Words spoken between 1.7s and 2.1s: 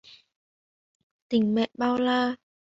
bao